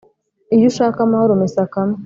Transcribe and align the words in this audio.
Iyo 0.55 0.65
ushaka 0.71 0.97
amahoro 1.01 1.31
umesa 1.33 1.61
kamwe 1.73 1.97